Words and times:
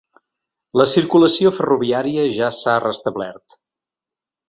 La 0.81 0.87
circulació 0.93 1.53
ferroviària 1.59 2.27
ja 2.41 2.51
s’ha 2.63 2.77
restablert. 2.89 3.61